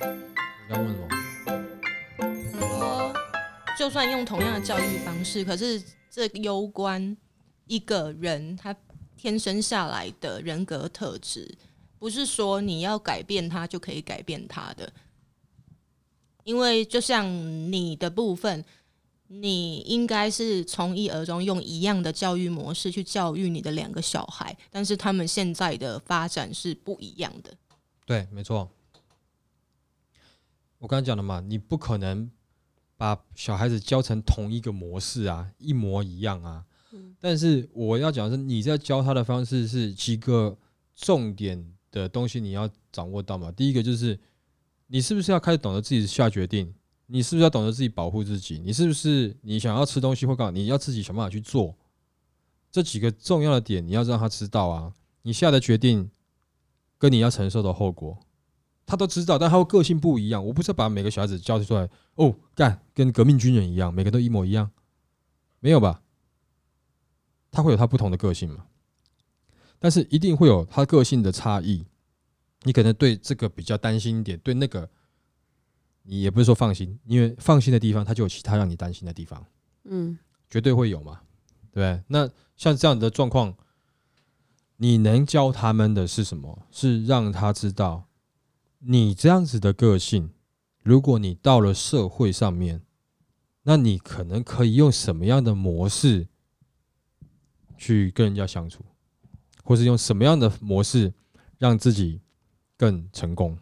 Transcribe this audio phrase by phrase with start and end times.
[0.00, 1.08] 你刚问什么？
[2.58, 3.12] 说，
[3.78, 7.14] 就算用同样的教育方式，可是这攸关
[7.66, 8.74] 一个人他
[9.16, 11.54] 天生下来的人格特质，
[11.98, 14.90] 不是说你要改变他就可以改变他的。
[16.44, 17.26] 因为就像
[17.70, 18.64] 你的部分，
[19.26, 27.52] 你应该是从一而终，用一样的教育模式去教育你的两个小孩，但是他们现在的发展是不一样的。
[28.06, 28.70] 对，没错。
[30.80, 32.28] 我刚才讲了嘛，你不可能
[32.96, 36.64] 把小孩子教成同一个模式啊，一模一样啊。
[37.20, 40.58] 但是我要讲的是，你在教他的方式是几个
[40.96, 43.52] 重点的东西，你要掌握到嘛。
[43.52, 44.18] 第一个就是，
[44.88, 46.74] 你是不是要开始懂得自己下决定？
[47.06, 48.58] 你是不是要懂得自己保护自己？
[48.58, 50.50] 你是不是你想要吃东西或干嘛？
[50.50, 51.76] 你要自己想办法去做。
[52.72, 54.94] 这几个重要的点，你要让他知道啊。
[55.22, 56.10] 你下的决定
[56.96, 58.18] 跟你要承受的后果。
[58.90, 60.44] 他都知道，但他会个性不一样。
[60.44, 64.68] 我不是把每个小孩子教出来哦，干跟革命军人一样，每个都一模一样，
[65.60, 66.02] 没有吧？
[67.52, 68.66] 他会有他不同的个性嘛？
[69.78, 71.86] 但是一定会有他个性的差异。
[72.64, 74.90] 你可能对这个比较担心一点，对那个
[76.02, 79.46] 你也不是说放心，因为放心的地方，他就有其他让你担心的地方。
[79.84, 80.18] 嗯，
[80.50, 81.20] 绝对会有嘛？
[81.70, 83.54] 对那像这样的状况，
[84.78, 86.66] 你能教他们的是什么？
[86.72, 88.08] 是让他知道。
[88.82, 90.30] 你这样子的个性，
[90.82, 92.80] 如果你到了社会上面，
[93.64, 96.28] 那你可能可以用什么样的模式
[97.76, 98.82] 去跟人家相处，
[99.62, 101.12] 或是用什么样的模式
[101.58, 102.22] 让自己
[102.78, 103.58] 更成功？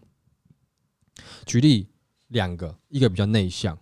[1.44, 1.88] 举例
[2.28, 3.76] 两个，一个比较内向，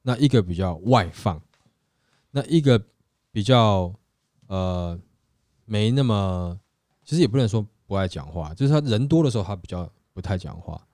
[0.00, 1.42] 那一个比较外放，
[2.30, 2.82] 那一个
[3.30, 3.94] 比较
[4.46, 4.98] 呃
[5.66, 6.58] 没那么，
[7.04, 9.92] 其实也不能说不爱讲话，就是他人多的时候他比较。
[10.18, 10.84] 不太讲话。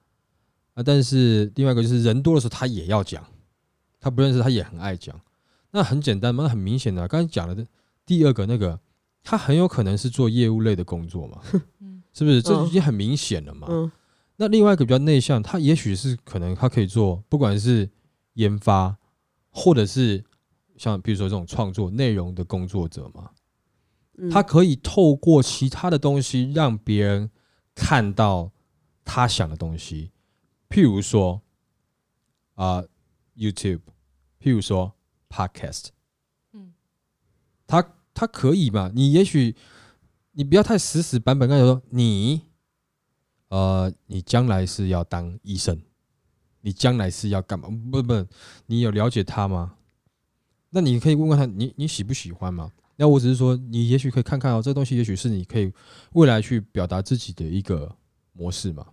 [0.74, 3.24] 啊，但是另外一个就是人多的时候他也要讲，
[3.98, 5.18] 他不认识他也很爱讲，
[5.70, 7.66] 那很简单嘛，那很明显的，刚才讲的
[8.04, 8.78] 第二个那个，
[9.22, 11.40] 他很有可能是做业务类的工作嘛，
[12.12, 12.42] 是不是？
[12.42, 13.90] 这已经很明显了嘛。
[14.36, 17.88] 那另外一个比较内向，他也许是可能他可以做，不管是
[18.34, 18.98] 研发，
[19.50, 20.22] 或者是
[20.76, 23.30] 像比如说这种创作内容的工作者嘛，
[24.28, 27.30] 他可以透过其他的东西让别人
[27.76, 28.50] 看到。
[29.04, 30.10] 他想的东西，
[30.68, 31.42] 譬如说
[32.54, 32.82] 啊
[33.36, 33.80] ，YouTube，
[34.40, 34.94] 譬如说
[35.28, 35.88] Podcast，
[36.52, 36.72] 嗯，
[37.66, 38.90] 他他可以嘛？
[38.94, 39.54] 你也许
[40.32, 42.42] 你不要太死死板板，跟他说你，
[43.48, 45.80] 呃，你将来是要当医生，
[46.60, 47.68] 你将来是要干嘛？
[47.68, 48.26] 不不，
[48.66, 49.76] 你有了解他吗？
[50.70, 52.72] 那你可以问问他，你你喜不喜欢吗？
[52.96, 55.72] 那我只是说，你也许可以看看哦，这东西也许是你可以
[56.12, 57.96] 未来去表达自己的一个
[58.32, 58.86] 模式嘛。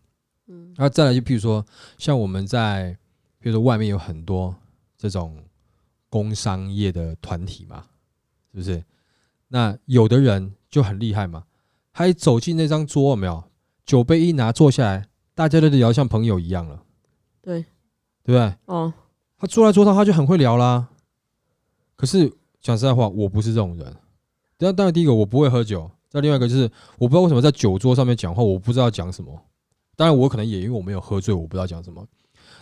[0.51, 1.66] 嗯，那再来就譬如说，
[1.97, 2.97] 像我们在，
[3.39, 4.53] 比如说外面有很多
[4.97, 5.38] 这种
[6.09, 7.85] 工商业的团体嘛，
[8.51, 8.84] 是不是？
[9.47, 11.45] 那有的人就很厉害嘛，
[11.94, 13.41] 他一走进那张桌，有没有？
[13.85, 16.84] 酒杯一拿，坐下来，大家都聊像朋友一样了。
[17.41, 17.61] 对，
[18.23, 18.53] 对不对？
[18.66, 18.94] 哦，
[19.38, 20.90] 他坐在桌上，他就很会聊啦。
[21.95, 23.85] 可是讲实在话，我不是这种人。
[24.57, 29.41] 当然，当然，第一个我不会喝酒，再另外一个就是我不知道为什么在酒桌上面讲话，我不知道讲什么。
[30.01, 32.03] 当然，我可能也因为我没有喝醉，我不知道讲什么。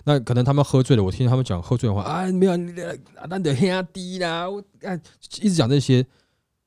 [0.04, 4.94] 那可能他们喝醉了，我听他们讲喝醉的话啊，没有，那得兄弟啦，我啊
[5.40, 6.06] 一直讲这些。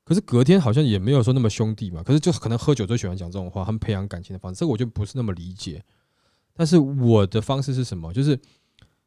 [0.03, 2.01] 可是隔天好像也没有说那么兄弟嘛。
[2.01, 5.83] 可是就可能喝酒最喜欢讲这种话，他们培养感情的方式，这个我就不是那么理解。
[6.55, 8.11] 但是我的方式是什么？
[8.11, 8.39] 就是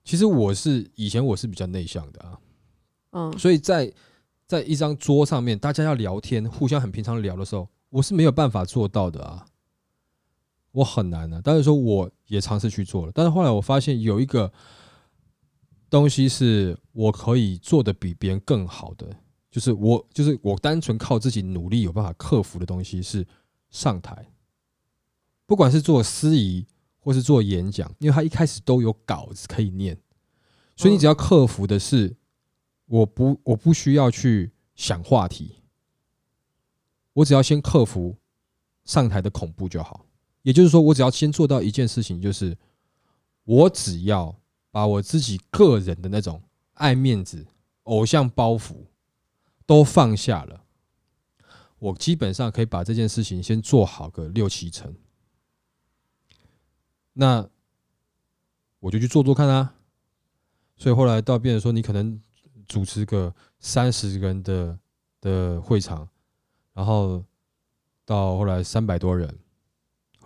[0.04, 2.38] 其实我是以前我是比较内向的啊，
[3.10, 3.92] 嗯，所以在
[4.46, 9.44] 在一张桌上面，大家要聊天，互相很平常聊的时候，我是没有办法做到的啊。
[10.76, 14.52] 我很难的，但是说我也尝试去做了，但是后来我发现有一个
[15.88, 19.08] 东西是我可以做的比别人更好的，
[19.50, 23.26] 就是我就是我单纯靠自己努力有办法克服的东西是
[23.70, 24.30] 上台，
[25.46, 26.66] 不管是做司仪
[26.98, 29.98] 或是做演讲，因为他一开始都有稿子可以念，
[30.76, 32.14] 所以你只要克服的是
[32.84, 35.62] 我不我不需要去想话题，
[37.14, 38.18] 我只要先克服
[38.84, 40.04] 上台的恐怖就好。
[40.46, 42.56] 也就是说，我只要先做到一件事情，就是
[43.42, 44.32] 我只要
[44.70, 46.40] 把我自己个人的那种
[46.74, 47.44] 爱面子、
[47.82, 48.76] 偶像包袱
[49.66, 50.62] 都放下了，
[51.80, 54.94] 我基本上可以把这件事情先做好个六七成。
[57.14, 57.44] 那
[58.78, 59.74] 我就去做做看啊。
[60.76, 62.22] 所以后来到变成说，你可能
[62.68, 64.78] 主持个三十个人的
[65.20, 66.08] 的会场，
[66.72, 67.24] 然后
[68.04, 69.36] 到后来三百多人。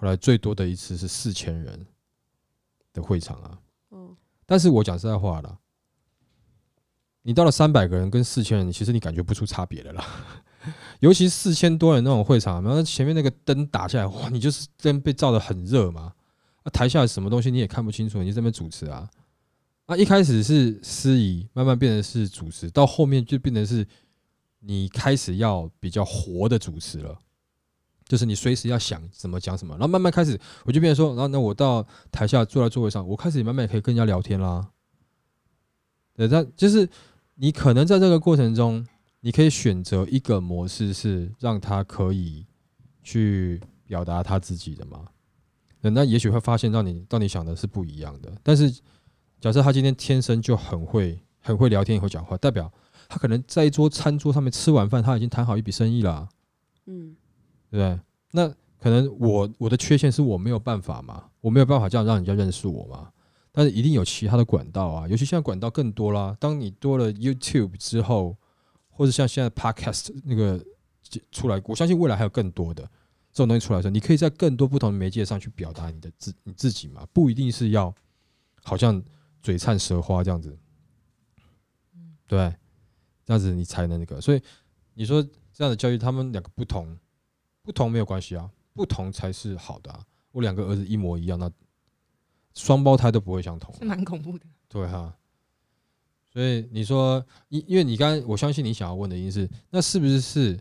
[0.00, 1.86] 后来最多的一次是四千人，
[2.92, 3.58] 的会场啊。
[3.90, 4.16] 嗯
[4.46, 5.58] 但是我讲实在话啦，
[7.22, 10.04] 你到了三百个人跟四千人，其实你感觉不出差别的啦。
[11.00, 16.14] 尤其四千多人那种会场，然后前面那个灯打下来，哇，你就是灯被照得很热嘛。
[16.64, 19.08] 那、台下什么东西你也看不清楚，你就在那边主持啊。
[19.86, 23.86] 啊，一开始是司仪，慢慢变成是主持，到后面就变成是
[24.58, 27.18] 你开始要比较活的主持了。
[28.10, 34.68] 就是你随时要想怎么讲什么，然后慢慢开始，我就变成说，然后那我到台下坐在座位上，我开始慢慢也可以跟人家聊天啦。
[36.16, 36.88] 对，但就是
[37.36, 38.84] 你可能在这个过程中，
[39.20, 42.44] 你可以选择一个模式是让他可以
[43.04, 45.06] 去表达他自己的嘛。
[45.80, 48.32] 对那也许会发现让你让你想的是不一样的。
[48.42, 48.68] 但是
[49.40, 52.68] 假设他今天天生就很会很会聊天，也会讲话，代表
[53.08, 56.28] 他可能在一桌餐桌上面吃完饭，他已经谈好一笔生意了、
[56.86, 57.14] 嗯
[57.70, 58.00] 对不对？
[58.32, 63.10] 那可能我我的缺陷是我没有办法嘛，我没有办法这样让人家认识我嘛。
[63.52, 66.36] 但是一定有其他的管道啊，尤其现在管道更多啦。
[66.38, 68.36] 当你多了 YouTube 之后，
[68.88, 70.64] 或者像现在 Podcast 那个
[71.32, 72.82] 出来，我相信未来还有更多的
[73.32, 77.92] 这种东西出来的时候，你可以在更多不同的媒介上去表达你的自你自己嘛，不一定是要
[78.62, 79.02] 好像
[79.42, 80.56] 嘴灿舌花这样子，
[82.28, 82.54] 对，
[83.26, 84.20] 这样子你才能那个。
[84.20, 84.40] 所以
[84.94, 85.20] 你说
[85.52, 86.96] 这样的教育，他们两个不同，
[87.62, 90.04] 不同没有关系啊，不同才是好的啊。
[90.32, 91.50] 我两个儿子一模一样，那
[92.54, 94.46] 双胞胎都不会相同啊、是蛮恐怖的。
[94.68, 95.16] 对哈，
[96.32, 100.58] 所以你说，因因为你刚刚，我相信你想要问的一定是，那是不是是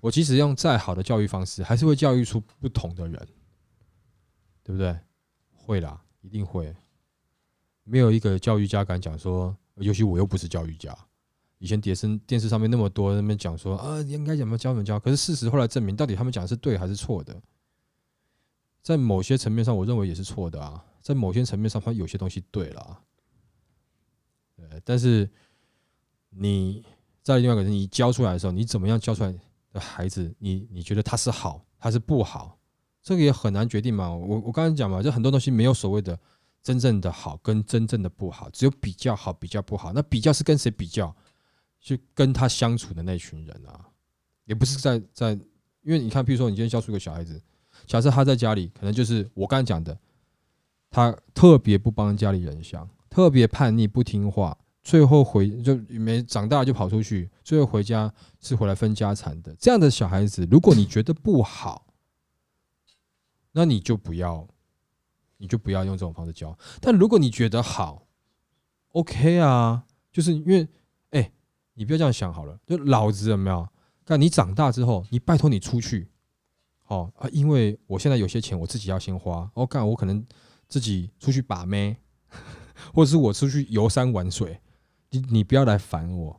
[0.00, 3.28] 我即使用再好的教育方式，还是会教育出不同的人，
[4.62, 4.98] 对不对？
[5.52, 6.74] 会啦，一定会。
[7.84, 10.96] 没有一个教育家敢讲说，尤其我又不是教育家。
[11.60, 17.38] 以前电视电视上面那么多人那边讲说啊，应该怎么教怎么教，可是事实后来证明，到底他们讲的是对还是错的？
[18.82, 20.82] 在某些层面上，我认为也是错的啊。
[21.02, 23.00] 在某些层面上，它有些东西对了啊。
[24.84, 25.28] 但是
[26.30, 26.82] 你
[27.22, 29.34] 在另外一个人你教出来的时候，你怎么样教出来
[29.70, 32.58] 的孩子，你你觉得他是好，他是不好，
[33.02, 34.08] 这个也很难决定嘛。
[34.08, 36.18] 我我刚才讲嘛，就很多东西没有所谓的
[36.62, 39.92] 真正的好跟真正的不好，只有比较好，比较不好。
[39.92, 41.14] 那比较是跟谁比较？
[41.80, 43.88] 去跟他相处的那群人啊，
[44.44, 45.32] 也不是在在，
[45.82, 47.40] 因为你看，比如说你今天教出一个小孩子，
[47.86, 49.98] 假设他在家里，可能就是我刚才讲的，
[50.90, 59.54] 他特别不帮家里人想，特别叛逆不听话，最后回就没长大就跑出去，最后回家是回来分家产的。
[59.58, 61.86] 这样的小孩子，如果你觉得不好，
[63.52, 64.46] 那你就不要，
[65.38, 66.56] 你就不要用这种方式教。
[66.80, 68.06] 但如果你觉得好
[68.92, 70.68] ，OK 啊，就是因为，
[71.80, 73.66] 你不要这样想好了，就老子有没有？
[74.04, 76.10] 干你长大之后，你拜托你出去，
[76.88, 80.22] 哦啊，因为我现在有些钱我自己要先花，哦干我可能
[80.68, 81.96] 自己出去把妹，
[82.92, 84.60] 或者是我出去游山玩水，
[85.08, 86.38] 你你不要来烦我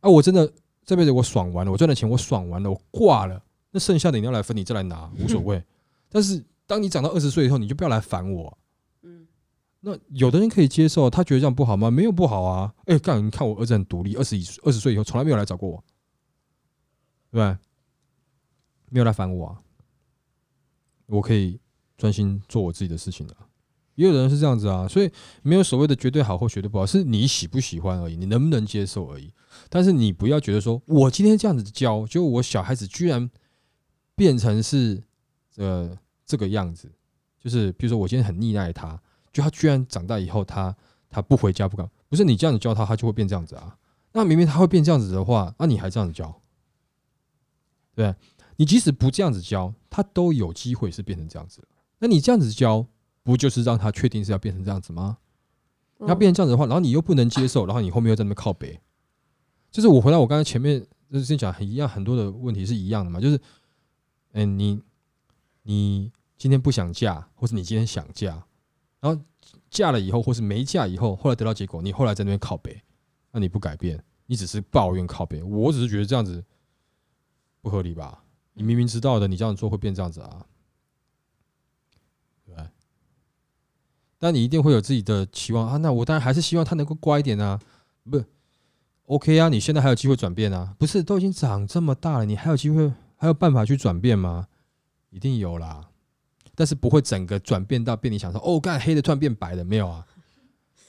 [0.00, 0.10] 啊！
[0.10, 0.52] 我真的
[0.84, 5.64] 这辈子我爽完了，我赚的钱我爽完了，我挂了，那剩下的你要来分，你再来拿无所谓。
[6.10, 8.58] 但是当你长到二十岁以后，你就不要来烦我。
[9.80, 11.90] 那有的人可以接受，他觉得这样不好吗？
[11.90, 12.74] 没有不好啊。
[12.86, 15.84] 哎、干，你看我儿子很独立，二十一二十岁以后从来没有来找过我，
[17.30, 17.58] 对吧？
[18.88, 19.60] 没有来烦我啊，
[21.06, 21.60] 我可以
[21.96, 23.34] 专心做我自己的事情了。
[23.96, 25.10] 也有人是这样子啊，所以
[25.42, 29.32] 没有所谓的绝对好或绝对不好，是你喜不喜欢而已，你能不能接受而已。
[29.68, 33.30] 但是你不要觉得说我今天这样子教，就我小孩子居然
[34.14, 35.02] 变成是
[35.56, 36.92] 呃这个样子，
[37.40, 39.00] 就是比如说我今天很溺爱他，
[39.36, 40.74] 就他居然长大以后他
[41.10, 43.76] 他不回家不敢，不是你这样子教他，他就会变这样子啊。
[44.12, 46.40] 那明明他会变这样子的话，那你还这样子教，
[47.94, 48.14] 对
[48.56, 51.62] 你即使不这样子教，他都有机会是变成这样子。
[51.98, 52.86] 那你这样子教，
[53.22, 55.18] 不就是让他确定是要变成这样子吗？
[55.98, 58.80] 嗯要变成这样子的话，然后你又不能接受，然后你后面又在那边靠北，
[59.70, 63.38] 就是我回到我刚才前面就是先讲很一样，很多的问题是一样的嘛，就是，
[64.32, 64.80] 嗯、你
[65.62, 68.46] 你今天不想嫁，或是你今天想嫁，
[69.06, 69.22] 然后
[69.70, 72.82] 嫁了以后，或是没嫁以后，后来得到结果，你后来在那边靠北，
[73.30, 76.44] 那你不改变，你只是抱怨靠北，我只是觉得这样子
[77.60, 78.24] 不合理吧？
[78.54, 80.46] 你明明知道的，你这样做会变这样子啊，
[82.44, 82.54] 对？
[84.18, 87.60] 但你一定会有自己的期望啊，那我当然还是希望他能够乖一点啊，
[88.10, 88.24] 不
[89.04, 94.48] ，OK 啊，你现在还有机会转变啊，不是都已经长这么大了，你还有机会，还有办法去转变吗？
[95.10, 95.90] 一定有啦，
[96.56, 100.04] 但是不会整个转变到变你想说，哦，干黑的突然变白的，没有啊，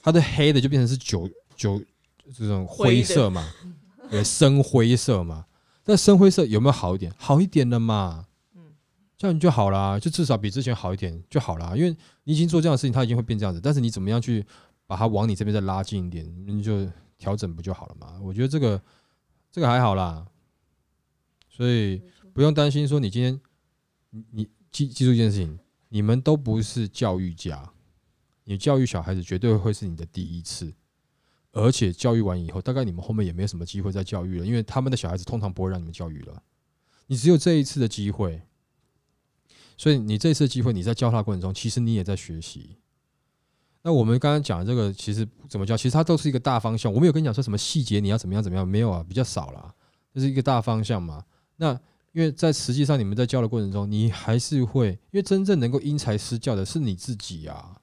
[0.02, 1.80] 它的黑的就变成是酒酒
[2.34, 3.48] 这种灰色嘛，
[4.10, 5.44] 对，深灰色嘛。
[5.84, 7.12] 但深灰色有没有好一点？
[7.16, 8.26] 好一点的嘛，
[9.16, 11.74] 这样就好啦，就至少比之前好一点就好啦。
[11.76, 14.44] 因为你已经做这样的事情，它已经会变这样子，但是你怎么样去
[14.86, 18.18] 把它往你这边再拉近一点，你就调整不就好了嘛？
[18.22, 18.80] 我觉得这个
[19.50, 20.26] 这个还好啦，
[21.48, 22.02] 所以
[22.34, 23.40] 不用担心说你今天
[24.10, 25.58] 你你记记住一件事情，
[25.88, 27.72] 你们都不是教育家，
[28.44, 30.72] 你教育小孩子绝对会是你的第一次，
[31.52, 36.42] 而且教育完以后，大概你们后面也没有什么机会再教育了，因为他们的小孩子通常不会让你们教育了，
[37.06, 38.42] 你只有这一次的机会。
[39.80, 42.78] 所以你这次机会，你在教他过程中，其实你也在学习。
[43.82, 45.76] 那我们刚刚讲的这个，其实怎么教？
[45.76, 46.92] 其实它都是一个大方向。
[46.92, 49.72] 我没有跟你讲说什么细节，你要怎么样怎么样，没有啊，比较少啦，
[50.12, 51.24] 这是一个大方向嘛。
[51.58, 51.80] 那
[52.18, 57.80] 因为在实际上你们在教的过程中，你还是会，因为真正能够因材施教的是你自己啊。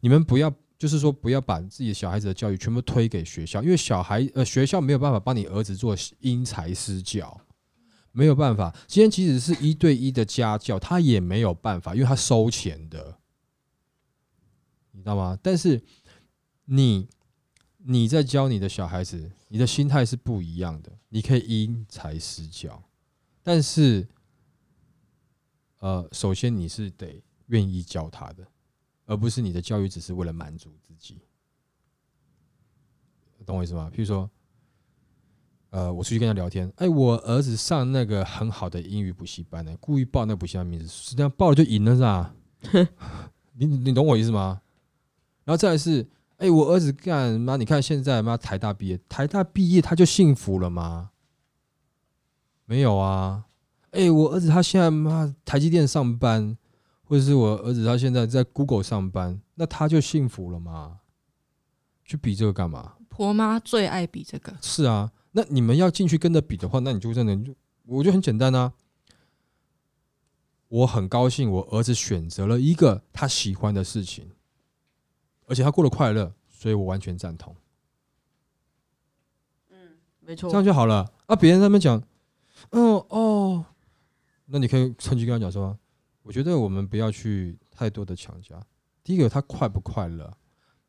[0.00, 7.38] 你们不要，就是说不要把自己的小孩子的教育全部推给学校，因为小孩呃学校没有办法帮你儿子做因材施教。
[8.12, 13.18] 没有办法，今天即使是一对一的家教，他也没有办法，因为他收钱的，
[14.92, 15.38] 你知道吗？
[15.42, 15.82] 但是
[16.64, 17.06] 你
[17.76, 22.82] 你在教你的小孩子，你的心态是不一样的，你可以因材施教，
[23.48, 24.06] 但是
[25.78, 28.46] 呃，首先你是得愿意教他的，
[29.06, 31.16] 而不是你的教育只是为了满足自己，
[33.46, 33.90] 懂我意思吗？
[33.90, 34.28] 譬如说。
[35.70, 42.34] 呃，我出去跟他聊天，哎，我儿子上那个很好的英语补习班呢，故意报那补习班名字，是这样报了就赢了是吧？
[43.52, 44.60] 你你懂我意思吗？
[45.44, 51.10] 然后再来是，哎，我儿子干嘛，你看现在妈台大毕业，台大毕业他就幸福了吗？
[52.68, 53.46] 没有啊，
[53.92, 56.54] 哎，我儿子他现在妈台积电上班，
[57.02, 61.00] 或者是我儿子他现在在 Google 上班，那他就幸福了吗？
[62.04, 62.96] 去比这个干嘛？
[63.08, 64.54] 婆妈最爱比这个。
[64.60, 65.10] 是啊。
[65.32, 67.54] 那你们要进去跟着比的话，那你就真的就，
[67.86, 68.74] 我觉得很简单啊。
[70.68, 74.30] 我很高兴我儿子选择了一个他喜欢的事情，
[75.46, 77.56] 而且他过得快乐，所以我完全赞同。
[79.70, 81.10] 嗯，没错，这样就好了。
[81.24, 82.02] 啊，别人在那边讲，
[82.70, 83.64] 嗯哦，
[84.46, 85.78] 那你可以趁机跟他讲说，
[86.22, 88.60] 我觉得我们不要去太多的强加。
[89.02, 90.36] 第一个，他快不快乐，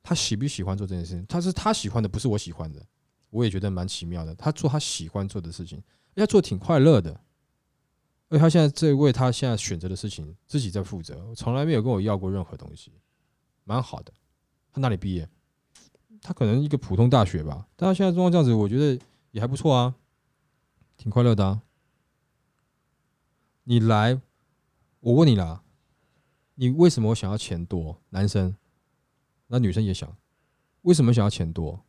[0.03, 2.85] 他喜不喜欢做这件事情，他是他喜欢的，不是我喜欢的。
[3.29, 5.81] 我也觉得蛮奇妙的，他做他喜欢做的事情，
[6.15, 7.19] 要做挺快乐的，
[8.27, 12.91] 而他现在在为他现在选择的事情自己在负责，从来没有跟我要过任何东西，
[13.63, 14.11] 蛮好的。
[14.73, 15.29] 他哪里毕业？
[16.21, 18.99] 他可能一个普通大学吧，但他现在状况这样子，我觉得
[19.31, 19.95] 也还不错啊，
[20.97, 21.61] 挺快乐的啊。
[23.69, 24.19] 你来，
[24.99, 25.61] 我问你啦，
[26.55, 28.01] 你为什么想要钱多？
[28.09, 28.55] 男生，
[29.45, 30.17] 那女生也想，
[30.81, 31.85] 为什么想要钱多？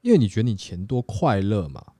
[0.00, 1.92] 因为你觉得你钱多快乐嘛？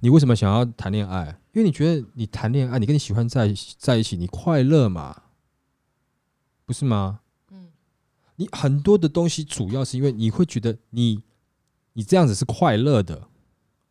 [0.00, 1.40] 你为什么想要谈恋爱？
[1.52, 5.22] 因为你觉得你谈恋爱，你跟你喜欢在在一起，你快乐嘛？
[6.64, 7.20] 不是吗？
[7.52, 7.70] 嗯，
[8.34, 11.22] 你很多的东西主要是因为你会觉得你
[11.92, 13.28] 你这样子是快乐的，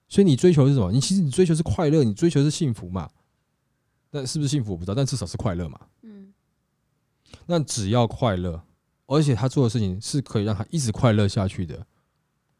[0.10, 0.92] 所以你追求是什么？
[0.92, 3.10] 你其实你追求是快乐，你追求是幸福嘛？
[4.12, 5.80] 那是不是幸福我不知道，但至少是快乐嘛？
[6.04, 6.34] 嗯，
[7.46, 8.62] 那只要快乐，
[9.08, 11.86] 而且他做的事情是可以让他一直快乐下去的。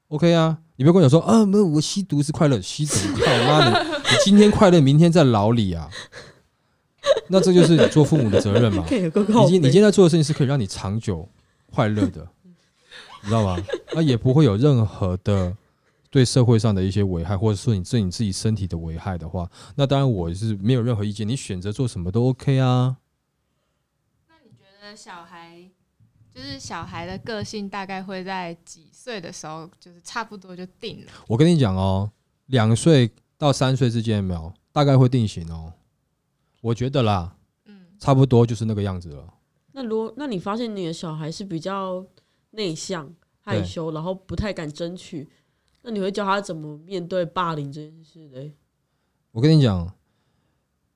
[0.08, 5.90] OK 啊，你不要跟我讲说啊，没有我吸毒是快乐，吸毒靠妈的， 你今天快乐，明天在牢里啊。
[7.30, 8.86] 那这就是你做父母的责任嘛。
[8.90, 9.10] 你
[9.48, 11.28] 今你今天在做的事情是可以让你长久
[11.66, 12.28] 快乐的，
[13.24, 13.58] 你知道吗？
[13.94, 15.56] 那也不会有任何的
[16.12, 22.98] 对社会上的一些危害，或者说你对你自己身体的危害的话，那当然我是没有任何意见，你选择做什么都 OK 啊。
[24.28, 25.72] 那你觉得小孩？
[26.34, 31.12] 就是小孩的个性大概会在几岁的时候，就是差不多就定了。
[31.28, 32.10] 我跟你讲哦，
[32.46, 35.74] 两岁到三岁之间没有，大概会定型哦。
[36.62, 39.34] 我觉得啦，嗯，差不多就是那个样子了。
[39.74, 42.06] 那如果那你发现你的小孩是比较
[42.52, 45.30] 内向、害羞，然后不太敢争取，
[45.84, 48.54] 那你会教他怎么面对霸凌这件事嘞？
[49.32, 49.94] 我跟你讲。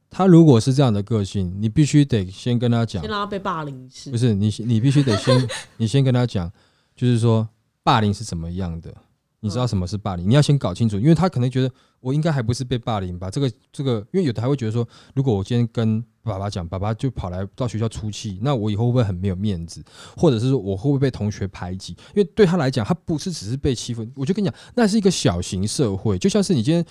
[0.08, 4.10] 他如果是这样的个性，你必须得先跟他讲，先让他被霸凌是？
[4.10, 6.50] 不是你，你必须得先， 你先跟他讲，
[6.96, 7.50] 就是说
[7.84, 8.96] 霸凌是怎么样的，
[9.42, 10.30] 你知道什么是霸凌？
[10.30, 13.30] 你要先搞清楚，因为他可能觉得我应该还不是被霸凌吧？
[13.30, 19.84] 这个这个，因为有的还会觉得说，如果我今天跟爸爸讲，爸爸就跑来到学校出气，那我以后会不会很没有面子？
[20.18, 21.94] 或者是说我会不会被同学排挤？
[22.16, 26.86] 因为对他来讲，他不是只是被欺负，我就跟你讲，那是一个小型社会，就像是你今天。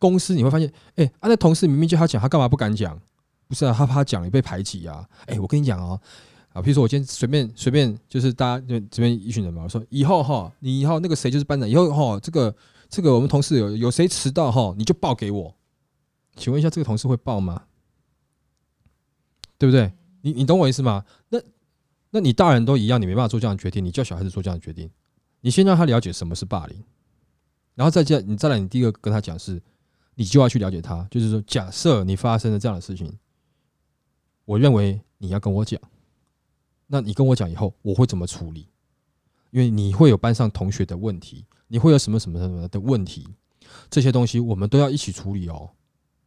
[0.00, 2.98] 公司你会发现，哎，啊，那同事明明叫他讲，他干嘛不敢讲？
[3.46, 5.06] 不是啊，他怕讲了被排挤啊。
[5.26, 6.00] 哎，我跟你讲哦，
[6.54, 12.50] 啊，比如说我今天随便随便，就是大家就这边一群人嘛，我说以后哈，你以后那个谁就是班长，以后哈，这个
[12.90, 15.56] 这个我们同事有有谁迟到哈，你就报给我。
[16.36, 17.64] 请问一下，这个同事会报吗？
[19.56, 19.92] 对不对？
[20.22, 21.04] 你你懂我意思吗？
[21.28, 21.40] 那
[22.10, 24.90] 那你大人都一样，你没办法做这样的决定，你叫小孩子做这样的决定，
[25.40, 26.82] 你先让他了解什么是霸凌，
[27.74, 29.62] 然后再叫你再来，你第一个跟他讲是，
[30.14, 33.16] 你就要去了解他，就是说，假设你发生了这样的事情，
[34.44, 35.80] 我认为你要跟我讲，
[36.86, 38.66] 那你跟我讲以后，我会怎么处理？
[39.50, 43.28] 因为你会有班上同学的问题，你会有什么什么什么的问题，
[43.88, 45.70] 这些东西我们都要一起处理哦，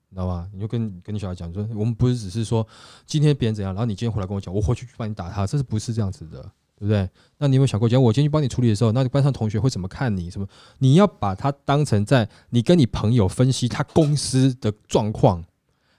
[0.07, 0.47] 你知道吧？
[0.53, 2.65] 你就跟跟你小孩讲说，我们不是只是说
[3.05, 6.41] 今天别人怎样，然后你今天回来跟我讲，我回去去帮你打他，这是不是这样子的，
[6.79, 7.09] 对不对？
[7.39, 10.31] 那你有没有想过，讲我今天去帮你处理的时候，那班上同学会怎么看你？
[10.31, 10.47] 什么？
[10.79, 15.43] 你要把他当成在你跟你朋友分析他公司的状况，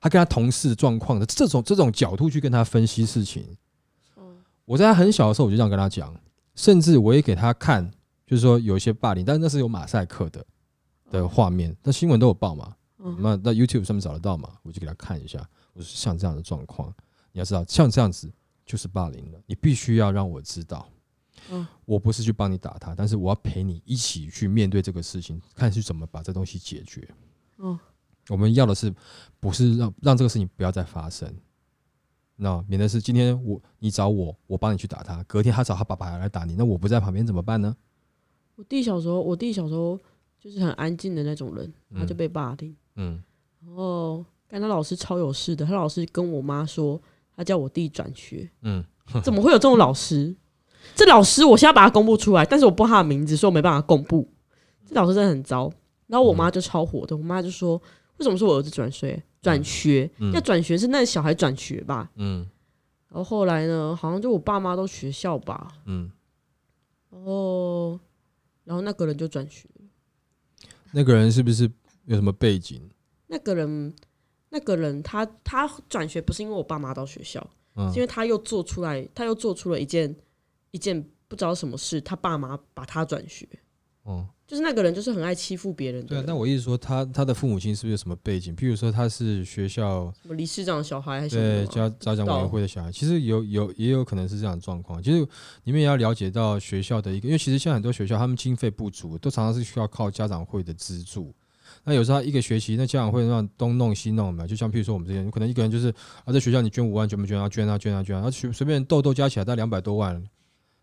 [0.00, 3.44] 他跟他同事的状况的这种这种角度去跟他分析事情。
[4.64, 6.14] 我在他很小的时候我就这样跟他讲。
[6.56, 7.90] 甚至我也给他看，
[8.26, 10.44] 就是说有一些霸凌，但是那是有马赛克的
[11.10, 12.74] 的画面，那新闻都有报嘛，
[13.18, 15.38] 那那 YouTube 上面找得到嘛，我就给他看一下。
[15.72, 16.92] 我说像这样的状况，
[17.32, 18.32] 你要知道，像这样子
[18.64, 20.88] 就是霸凌了，你必须要让我知道。
[21.50, 27.06] 嗯，我不是去帮你打他，但是我要陪你一起去面对这个事情，看是怎么把这东西解决。
[27.58, 27.78] 嗯，
[28.28, 28.94] 我们要的是
[29.40, 31.30] 不是让让这个事情不要再发生？
[32.36, 37.76] 那免得是今天我你找我，我帮你去打他，隔天他找他爸爸来打你，那我不在旁边怎么办呢？
[38.56, 39.98] 我弟小时候，我弟小时候
[40.38, 42.74] 就是很安静的那种人，他就被霸凌。
[42.96, 43.22] 嗯，
[43.64, 47.00] 然后但他老师超有事的，他老师跟我妈说，
[47.36, 48.48] 他叫我弟转学。
[48.62, 48.84] 嗯，
[49.22, 50.34] 怎么会有这种老师？
[50.94, 54.28] 这老师我现在把他公布出来，但是我不知道他的名字，所以我没办法公布。
[54.86, 55.72] 这老师真的很糟。
[56.06, 57.80] 然后我妈就超火的，我妈就说。
[58.18, 59.20] 为什么是我儿子转学？
[59.42, 62.08] 转学要转学是那小孩转学吧？
[62.14, 62.46] 嗯，
[63.08, 63.94] 然后后来呢？
[64.00, 65.66] 好像就我爸妈都学校吧？
[65.86, 66.08] 嗯，
[67.10, 67.98] 然后
[68.64, 69.68] 然后那个人就转学。
[70.92, 71.70] 那个人是不是
[72.04, 72.90] 有什么背景？
[73.26, 73.94] 那个人，
[74.50, 77.40] 那个人他他转学不是因为我爸妈到学校，
[77.92, 80.14] 是因为他又做出来，他又做出了一件
[80.70, 83.48] 一件不知道什么事，他爸妈把他转学。
[84.04, 84.26] 哦。
[84.46, 86.04] 就是那个人，就是很爱欺负别人。
[86.04, 88.54] 对啊，那我意思说，他他的父母亲是不是有什么背景？
[88.54, 92.92] 譬如说，他是学校什么理事长的小孩，还是对家家长委员会的小孩？
[92.92, 95.02] 其实有有也有可能是这样的状况。
[95.02, 95.26] 其实
[95.64, 101.34] 你们也要了解到学校的一个，因为其实现在很多学校他们经费不足，都常常是需要靠家长会的资助。
[101.82, 104.46] 那有时候一个学期，那家长会让东弄西弄嘛。
[104.46, 105.88] 就像譬如说我们这边，可能一个人就是
[106.24, 107.48] 啊，在学校你捐五万，捐不捐啊？
[107.48, 110.22] 捐啊捐啊捐啊，随随便豆豆加起来到两百多万。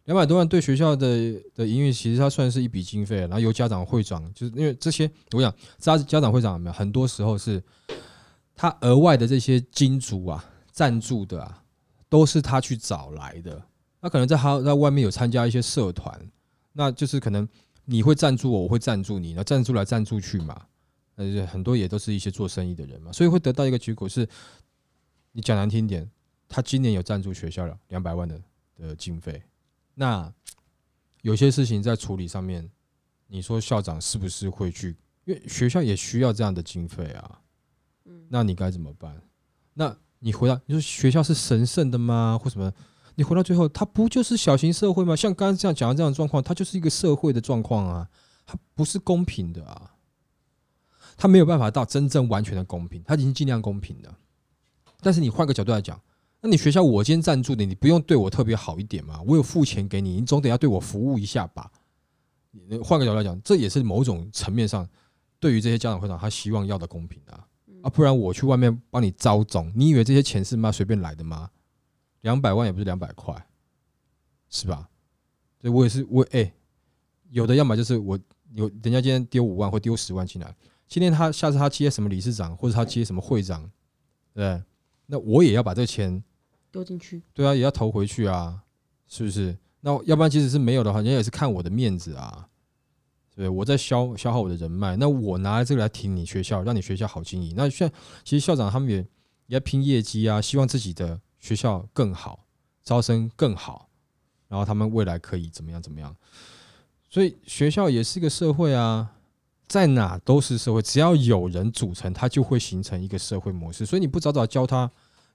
[0.05, 1.07] 两百多万对学校的
[1.53, 3.17] 的营运，其实它算是一笔经费。
[3.17, 6.73] 然后由家长会长，就是因为这些，我讲家家长会长有没有？
[6.73, 7.63] 很多时候是
[8.55, 11.63] 他额外的这些金主啊、赞助的啊，
[12.09, 13.61] 都是他去找来的。
[13.99, 16.19] 那可能在他在外面有参加一些社团，
[16.73, 17.47] 那就是可能
[17.85, 20.59] 你会赞助我，我会赞助你，那赞助来赞助去嘛。
[21.15, 24.27] 呃，很多也都是一些做生意的人嘛，所以会得到一个结果是，
[25.33, 26.09] 你讲难听点，
[26.49, 28.41] 他今年有赞助学校了两百万的
[28.77, 29.39] 的经费。
[30.01, 30.33] 那
[31.21, 32.67] 有些事情在处理上面，
[33.27, 34.97] 你说校长是不是会去？
[35.25, 37.41] 因为学校也需要这样的经费啊。
[38.05, 39.21] 嗯，那你该怎么办？
[39.75, 42.35] 那你回到你说学校是神圣的吗？
[42.41, 42.73] 或什么？
[43.13, 45.15] 你回到最后，它不就是小型社会吗？
[45.15, 48.09] 像刚刚这样讲的这样的状况，它就是一个社会的状况啊，
[48.43, 49.93] 它不是公平的啊，
[51.15, 54.17] 它没有办法到真正完全的公平，它已经尽量公平了。
[55.01, 56.01] 但是你换个角度来讲。
[56.43, 59.21] 那你学校我今天赞助你，你不用对我特别好一点吗？
[59.27, 61.71] 我有付钱给你，你总得要对我服务一下吧？
[62.83, 64.89] 换个角度来讲，这也是某种层面上
[65.39, 67.47] 对于这些家长会长他希望要的公平啊
[67.83, 67.89] 啊！
[67.91, 71.49] 不然我去外面帮你招总，你以为这些钱是妈随便来的吗？
[72.21, 73.35] 两百万也不是两百块，
[74.49, 74.89] 是吧？
[75.61, 76.51] 所以我也是我哎，
[77.29, 78.19] 有的要么就是我
[78.53, 80.55] 有人家今天丢五万或丢十万进来，
[80.87, 83.69] 今天他下次他接什么理事长或者他接什么会长，
[84.33, 84.59] 对，
[85.05, 86.23] 那我也要把这个钱。
[86.71, 88.63] 丢进去，对啊，也要投回去啊，
[89.07, 89.57] 是不是？
[89.81, 92.47] 那要不然，即使是没有的话，人家也是看我的面子啊，
[93.35, 97.53] 对我在消消耗我的人脉，那我拿这个来挺你学校，让你学校好经营。
[97.57, 99.05] 那现在其实校长他们也
[99.47, 102.45] 也拼业绩啊，希望自己的学校更好，
[102.83, 103.89] 招生更好，
[104.47, 106.15] 然后他们未来可以怎么样怎么样。
[107.09, 109.11] 所以学校也是一个社会啊，
[109.67, 113.85] 在哪都是社会，只要有人组成，它就会形成一个社会模式。
[113.85, 114.89] 所以你不早早教他。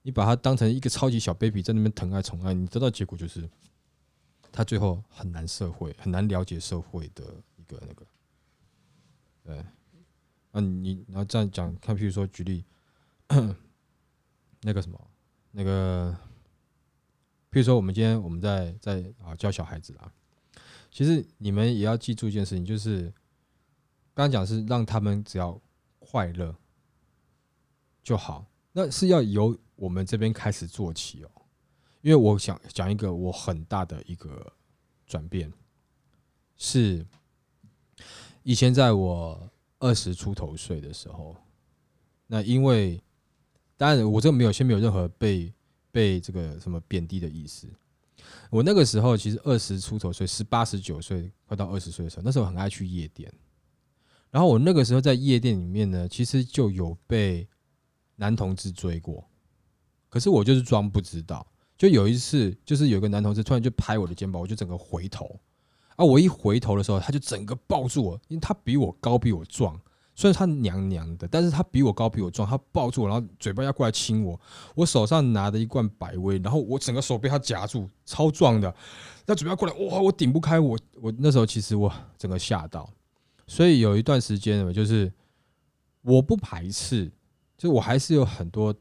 [0.07, 3.45] 你把他当成一个超级小 baby 在那边疼爱宠爱，你得到结果就是，
[4.53, 7.25] 他最后很难社会，很难了解社会的
[7.57, 8.05] 一个那个，
[9.43, 9.65] 对，
[10.53, 12.63] 那你然后这样讲，看，譬如说举例，
[14.63, 14.97] 那个什么，
[15.51, 16.17] 那个，
[17.51, 20.09] 譬如说我们今天我们在在啊教小孩子啊，
[20.89, 23.13] 其实你们也要记住一件事情，就是
[24.13, 25.61] 刚刚讲是让他们只要
[25.99, 26.55] 快乐
[28.01, 28.45] 就好。
[28.71, 31.31] 那是要由我们这边开始做起哦，
[32.01, 34.51] 因为我想讲一个我很大的一个
[35.05, 35.51] 转变，
[36.57, 37.05] 是
[38.43, 41.35] 以前在我二十出头岁的时候，
[42.25, 42.99] 那因为
[43.77, 45.53] 当然我这个没有先没有任何被
[45.91, 47.67] 被这个什么贬低的意思。
[48.49, 53.31] 我那个时候其实二十出头岁，十八十九岁，快到二十岁的时候，那时候很爱去夜店。
[54.31, 57.47] 然后我那个时候在夜店里面呢，其实就有被
[58.15, 59.26] 男同志追过，
[60.17, 61.45] 可是我就是装不知道。
[61.77, 65.39] 就有一次，就是有个男同志突然就拍我的肩膀，我就整个回头。
[65.95, 69.79] 啊，我一回头的时候，他就整个抱住我，因为他比我高，比我壮。
[70.15, 74.39] 虽然他娘娘的，但是他比我高，比我壮，他抱住我，然后嘴巴要过来亲我。
[74.73, 78.73] 我手上拿着一罐百威，然后我整个手被他夹住，超壮的。
[79.27, 82.89] 他嘴巴过来，哇，我顶不开，我我那时候其实我整个吓到。
[83.45, 85.13] 所以有一段时间呢，就是
[86.01, 87.11] 我不排斥，
[87.55, 88.73] 就我还是有很多，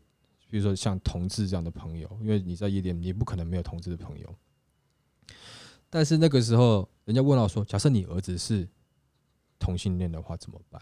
[0.48, 4.34] 比如说像同志这样的朋友，因为你在夜店，你不可能没有同志的朋友。
[5.88, 8.68] 但是那个时候，人家问到说，假设你儿子是
[9.58, 10.80] 同性恋的话，怎么办？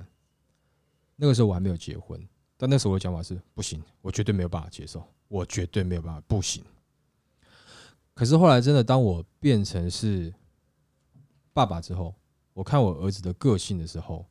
[1.16, 2.20] 那个时候我还没有结婚，
[2.56, 6.64] 但那时候我的讲法是不行，我绝对没有办法接受，我绝对没有办法，不行。
[8.14, 10.32] 可是后来真的，当我变成是
[11.52, 12.14] 爸爸之后，
[12.52, 14.26] 我看我儿子的个性的时候，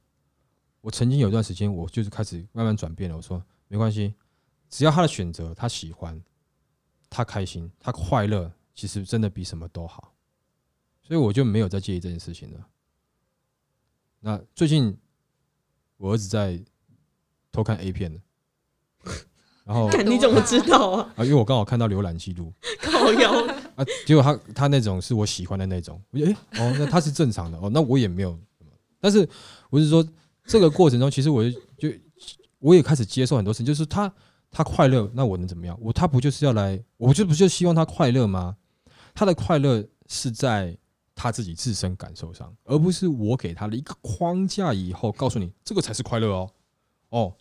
[0.82, 3.16] 我曾经有段时间，我就是开始慢慢转变了。
[3.16, 4.14] 我说没关系，
[4.74, 6.20] 只要他的选择，他喜欢，
[7.10, 10.14] 他开心，他快乐，其实真的比什么都好。
[11.02, 12.68] 所以我就没有再介意这件事情了。
[14.20, 14.98] 那最近
[15.98, 16.60] 我儿子在。
[17.56, 18.20] 偷看 A 片的，
[19.64, 21.14] 然后 你怎么知道啊？
[21.18, 23.32] 啊，因为我刚好看到浏览记录，靠腰
[23.76, 28.36] 啊，结果他他那种是我喜欢的那种，我觉得哎哦，那他是正常的哦，那我也没有，
[29.00, 29.30] 但是
[29.70, 30.04] 我是说
[30.48, 31.94] 这个过程中，其实我就
[32.58, 34.12] 我也开始接受很多事情，就是他
[34.54, 35.76] 他快乐，那我能怎么样？
[35.82, 38.56] 我他不就是要来，我就不就希望他快乐吗？
[39.16, 40.78] 他的快乐是在
[41.16, 46.52] 他自己自身感受上，而不是我给他的一个框架以后告诉你这个才是快乐哦
[47.10, 47.34] 哦。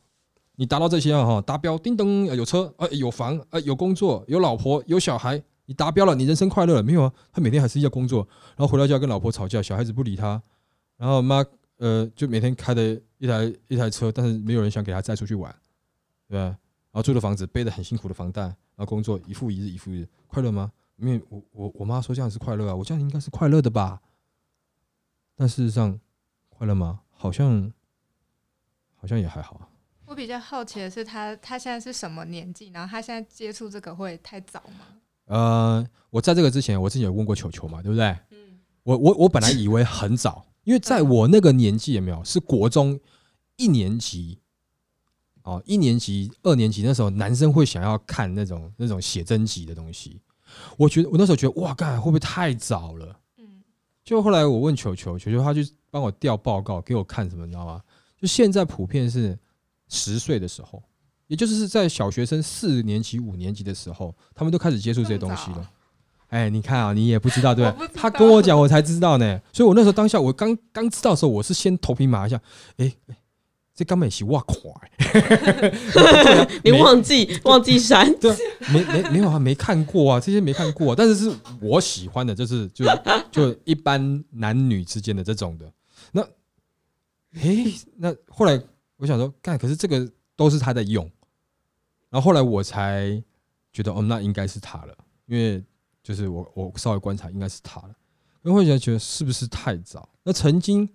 [0.56, 7.12] 你达到这些啊哈，达标，叮咚，有车，呃，有房，呃，有工作，有老婆，有小孩，你达标了，你人生快乐了没有啊？
[7.32, 10.42] 他每天还是要工作，然后回到家跟老婆吵架，小孩子不理他，
[10.98, 11.44] 然后妈，
[11.78, 15.54] 呃，就每天开的一台一台车，但是没有人想给他载出去玩，
[16.28, 16.56] 对吧？
[16.92, 20.70] 然后租的房子背的很辛苦的房贷，然后工作一复一日一复一日，快乐吗？
[20.96, 24.02] 因为我我我妈说这样是快乐啊，我这样应该是快乐的吧？
[25.34, 25.98] 但事实上，
[26.50, 27.00] 快乐吗？
[27.10, 27.72] 好像
[28.94, 29.68] 好像也还好啊。
[30.04, 32.68] 我比较好奇的是，他他现在是什么年纪？
[32.68, 34.86] 然后他现在接触这个会太早吗？
[35.24, 38.06] 呃，我在这个之前，我之前有问过球球嘛，对不对？
[38.30, 38.60] 嗯。
[38.82, 43.00] 我我我本来以为很早，因为在我那个年纪也没有是国中
[43.56, 44.40] 一年级
[45.42, 50.20] 哦，一年级、二年级那时候，男生会想要看那种那种写真集的东西。
[50.76, 53.16] 我觉得我那时候觉得哇，干会不会太早了？
[53.38, 53.62] 嗯。
[54.04, 57.80] 就后来我问球球，球球他就帮我调报告给我看，什么你知道吗？
[58.20, 59.38] 就现在普遍是。
[59.94, 60.82] 十岁的时候，
[61.26, 65.70] 也就是在小学生四年级、五年级的时候，他们都开始接触这些东西了。
[66.28, 67.88] 哎，你看啊，你也不知道对不对？
[67.94, 69.38] 他跟我讲，我才知道呢。
[69.52, 72.40] 所以我那时候当下，我刚刚知道的时候，我是先头皮麻一下。
[72.78, 73.16] 哎哎，
[73.74, 74.90] 这根本是哇快！
[76.64, 78.12] 你忘记忘记删？
[78.18, 78.34] 对，
[78.72, 80.94] 没没没有啊，没看过啊，这些没看过。
[80.94, 81.30] 但是是
[81.60, 82.84] 我喜欢的，就是就
[83.30, 85.72] 就一般男女之间的这种的。
[86.12, 86.22] 那
[87.40, 88.62] 哎，那后来。
[88.98, 91.04] 我想说，干，可是这个都是他在用，
[92.08, 93.20] 然后后来我才
[93.72, 95.60] 觉得，哦，那应该是他了，因为
[96.04, 97.90] 就是我我稍微观察，应该是他了。
[98.44, 100.08] 因为会觉得是不是太早？
[100.22, 100.88] 那曾经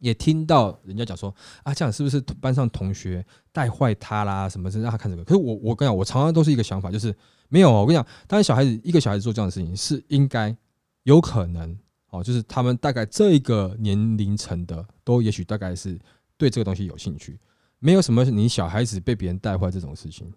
[0.00, 4.48] 也听到人家讲说，啊，这样是不是班上同学带坏他啦？
[4.48, 5.24] 什么是让他看这个？
[5.24, 7.14] 可是我我跟你讲，我常常都是一个想法，就是
[7.48, 7.70] 没有。
[7.70, 10.56] 我跟你讲，当然小孩子一个小孩子做这样的事情是应该
[11.02, 11.78] 有可能
[12.10, 15.98] 哦，就是他们大概这个年龄层的都也许大概是。
[16.40, 17.36] 对这个东西有兴趣，
[17.80, 20.32] 没有什么你小孩子被别人带坏这种事情，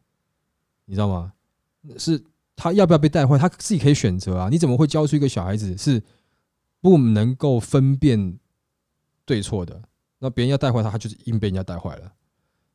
[0.85, 1.31] 你知道吗？
[1.95, 2.19] 是
[2.55, 4.49] 他要不要被带坏，他自己可以选择啊。
[4.49, 6.01] 你怎么会教出一个小孩子是
[6.79, 8.39] 不能够分辨
[9.31, 9.81] 对错的？
[10.19, 12.11] 那别人要带坏他，他就是硬被人家带坏了，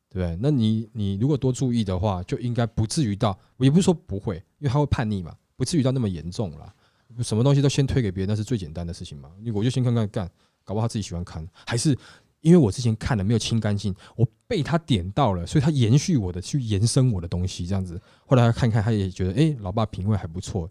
[0.09, 0.37] 对不对？
[0.41, 6.73] 那你你如果多注意的话，就应该不至于到，我也不是说不会，因为他会叛逆嘛，不至于到那么严重了。
[7.21, 9.29] 什么东西都先推给别人，那是最简单的事情嘛。
[9.53, 10.29] 我就先看看干，
[10.63, 11.97] 搞不好他自己喜欢看，还是。
[12.41, 17.99] 因为我之前看了没有清干净，我被他点到了，所以他延续我的去延伸我的东西，这样子。
[18.27, 20.69] 后来他看看，他也觉得，哎，老爸品味还不错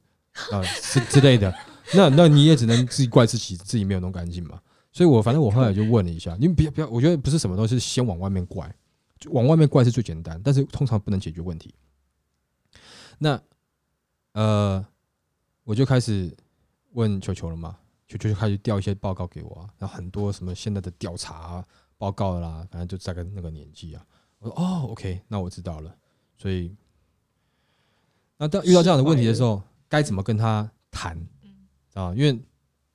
[0.52, 1.52] 啊，之之类的。
[1.92, 4.58] 那那你也只能自己怪自己，自己没有弄干净嘛。
[4.96, 8.74] 所以我反正我后来就问了一下，你们不要不要，我觉得不是什么东西先往外面怪，
[9.26, 11.74] 往外面怪是最简单，但是通常不能解决问题。
[13.18, 13.38] 那
[14.32, 14.82] 呃，
[15.64, 16.34] 我就开始
[16.92, 17.76] 问球球了嘛，
[18.08, 21.62] 球球就开始调一些报告给我啊，然后很多什么现在的调查
[21.98, 24.02] 报告啦，反正就在个那个年纪啊。
[24.38, 25.94] 我说哦，OK，那我知道了。
[26.38, 26.74] 所以，
[28.38, 31.20] 那当遇到这样的问题的时候，该怎么跟他谈
[31.92, 32.14] 啊？
[32.14, 32.40] 因为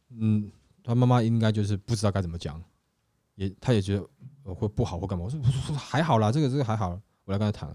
[0.09, 0.51] 嗯，
[0.91, 2.61] 他妈妈应该就是不知道该怎么讲，
[3.35, 5.23] 也他也觉得会不好或干嘛。
[5.23, 5.41] 我说
[5.73, 6.89] 还好啦，这个这个还好，
[7.23, 7.73] 我来跟他谈。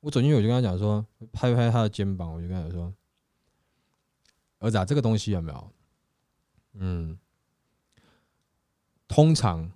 [0.00, 2.92] 我走进去我就跟他讲说，拍拍他的肩膀，我就跟他说
[4.58, 5.72] ：“儿子啊，这个东西有没有？
[6.72, 7.16] 嗯，
[9.06, 9.70] 通常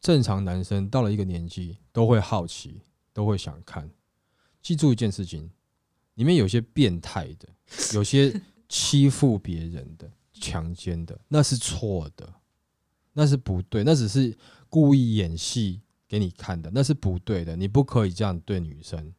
[0.00, 3.88] 正常男生到了一个年纪都会好奇，都会想看。
[4.60, 5.48] 记住一件事情，
[6.14, 7.48] 里面有些变态的，
[7.94, 12.32] 有些欺负别人的、强奸的，那是错的，
[13.12, 14.36] 那是不对，那只是
[14.68, 19.12] 故意演戏给你看的，那是不对的，你不可以这样对女生。”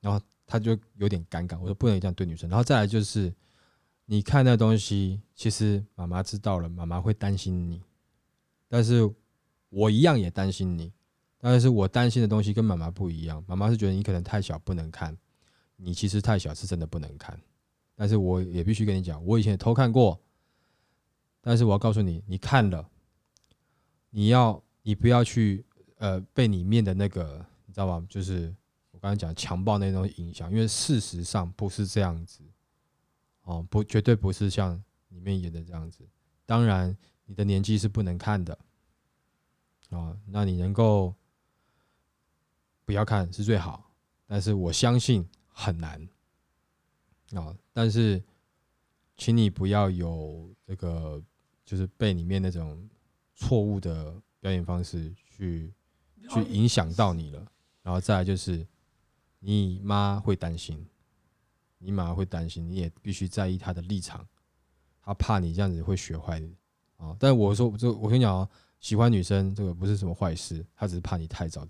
[0.00, 2.50] 然后他就有点尴尬，我说不能这样对女生。
[2.50, 3.32] 然后再来就是，
[4.06, 7.82] 你看那东西，其实妈妈知道了，妈妈会担心你，
[8.66, 9.08] 但是
[9.68, 10.92] 我一样也担心你。
[11.42, 15.16] 但是我担心的东西跟妈妈不一样，妈妈是觉得你可能太小不能看，
[15.76, 17.40] 你其实太小是真的不能看。
[18.00, 20.18] 但是我也必须跟你讲，我以前也偷看过，
[21.42, 22.88] 但是我要告诉你，你看了，
[24.08, 25.62] 你要你不要去
[25.98, 28.06] 呃被里面的那个你知道吗？
[28.08, 28.54] 就是
[28.92, 28.98] 我。
[28.98, 32.40] 刚才讲强暴那种影响，因为事实上不是这样子，
[33.42, 36.08] 哦，不，绝对不是像里面演的这样子。
[36.46, 38.58] 当然，你的年纪是不能看的，
[39.90, 41.14] 啊，那你能够
[42.86, 43.90] 不要看是最好，
[44.26, 46.08] 但是我相信很难，
[47.34, 48.22] 啊，但是，
[49.16, 51.22] 请你不要有这个，
[51.64, 52.88] 就是被里面那种
[53.34, 55.72] 错误的表演方式去
[56.28, 57.46] 去影响到你了，
[57.82, 58.66] 然后再来就是。
[59.42, 60.86] 你妈会担心，
[61.78, 64.28] 你妈会担心，你也必须在意她的立场，
[65.02, 66.38] 她怕你这样子会学坏
[66.98, 67.16] 啊。
[67.18, 68.46] 但我说，就我跟你讲啊，
[68.80, 71.66] 喜欢女生这个不是什么坏事，她只是怕你太早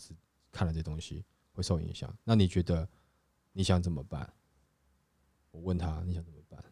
[0.50, 2.12] 看了这东西会受影响。
[2.24, 2.88] 那你觉得
[3.52, 4.28] 你想怎么办？
[5.50, 6.62] 我问他你想怎么办？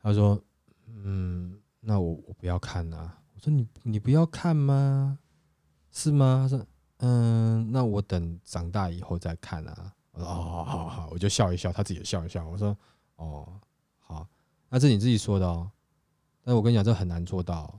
[0.00, 0.40] 他说
[0.86, 5.18] ：“嗯，那我我不要看啊。”我说：“你你不要看吗？
[5.90, 6.66] 是吗？”他说。
[6.98, 9.92] 嗯，那我等长大以后再看啊。
[10.12, 12.48] 我说哦，好好，我就笑一笑，他自己也笑一笑。
[12.48, 12.74] 我说
[13.16, 13.60] 哦，
[13.98, 14.26] 好，
[14.70, 15.70] 那是你自己说的哦。
[16.42, 17.78] 但是我跟你讲，这很难做到。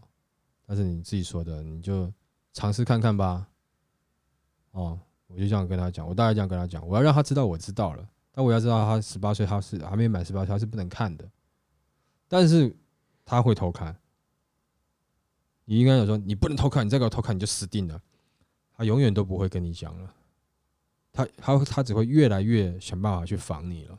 [0.65, 2.12] 但是你自己说的，你就
[2.51, 3.47] 尝试看看吧。
[4.71, 8.08] 哦，我就这样跟他讲，我大概这样跟他讲，我要让他知道我知道了。
[8.35, 11.27] 但我要知道他十八岁，他是还没满十八岁，他是不能看的。
[12.27, 12.75] 但是
[13.23, 13.95] 他会偷看。
[15.63, 18.01] 你应该有说，你不能偷看，你再给我偷看，你就死定了。
[18.73, 20.13] 他永远都不会跟你讲了，
[21.13, 23.97] 他他他只会越来越想办法去防你了。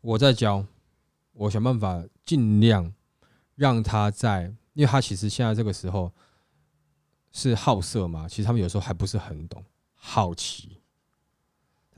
[0.00, 0.66] 我在教，
[1.32, 2.92] 我想办法尽量
[3.54, 6.12] 让他在，因为他其实现在这个时候
[7.30, 10.77] 是好色嘛，其实他们有时候还不是很懂，好奇。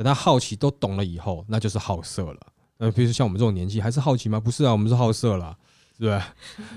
[0.00, 2.40] 等他好奇都懂了以后，那就是好色了。
[2.78, 4.40] 那，比如说像我们这种年纪，还是好奇吗？
[4.40, 5.58] 不是啊，我们是好色了。
[5.98, 6.18] 对，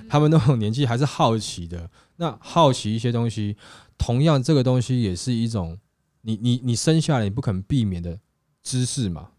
[0.10, 1.90] 他们那种年纪还是好奇的。
[2.18, 3.56] 那好奇一些东西，
[3.98, 5.80] 同样这个东西也是一种
[6.24, 8.20] 你你你生下来你不可能避免的
[8.62, 9.30] 知识嘛。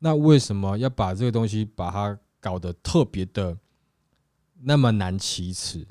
[0.00, 3.56] 那为什么要把这个东西把它搞得特别的
[4.62, 5.86] 那么难启齿？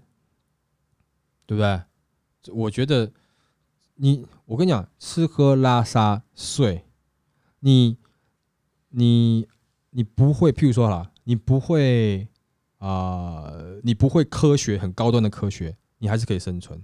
[1.46, 1.82] 对不对？
[2.54, 3.10] 我觉得
[3.94, 6.86] 你我跟你讲，吃喝拉撒睡，
[7.60, 7.98] 你
[8.90, 9.48] 你
[9.92, 12.28] 你不会，譬如说啦，你不会。
[12.78, 16.80] 啊，你不会科学很高端的科学，你还是可以生存，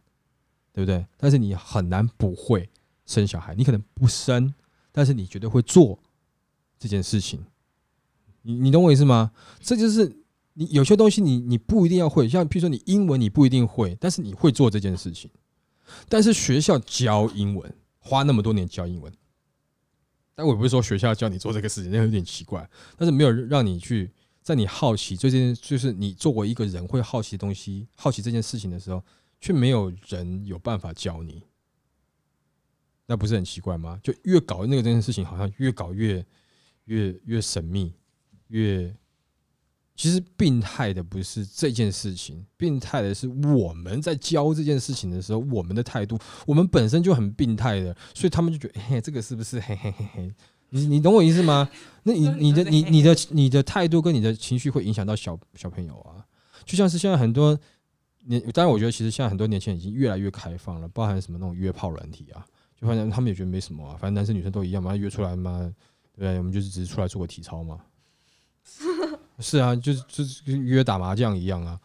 [0.73, 1.05] 对不对？
[1.15, 2.67] 但是你很难不会
[3.05, 4.51] 生小孩，你可能不生，
[4.91, 5.99] 但是你绝对会做
[6.79, 7.45] 这件事情。
[8.41, 9.31] 你你懂我意思吗？
[9.59, 15.29] 这就是你有些东西你你不一定要会，像譬如说你英文你不一定会，但是你会做这件事情。
[16.09, 19.11] 但是学校教英文，花那么多年教英文，
[20.35, 22.69] 但我不是说学校教你做这个事情，那有点奇怪。
[22.97, 24.11] 但是没有让你去。
[24.43, 29.05] 在你好奇这件，就是你作为一个人会好奇的东西、好奇这件事情的时候，
[29.39, 31.43] 却没有人有办法教你，
[33.05, 33.99] 那不是很奇怪吗？
[34.01, 36.25] 就越搞那个这件事情，好像越搞越
[36.85, 37.93] 越越神秘，
[38.47, 38.91] 越
[39.95, 50.33] 其实病态的不是这件事情，病态的是我们在教这件事情的时候，我们的态度，我们本身就很病态的，所以他们就觉得，嘿，这个是不是嘿嘿嘿嘿？
[50.69, 51.69] 你你懂我意思吗？
[52.03, 56.25] 那你你的你你的你的态度跟你的情绪会影响到小小朋友啊，
[56.65, 57.59] 就像是现在很多
[58.25, 62.43] 年，当然我觉得其实现在很多年轻人已经越来越开放了，包含什么那种约炮软体啊，
[62.79, 66.37] 就反正他们也觉得没什么啊，反正男生女生都一样嘛，约出来嘛，对不对？
[66.37, 67.77] 我们就是只是出来做个体操嘛。
[69.41, 71.79] 是啊，就是就是跟约打麻将一样啊。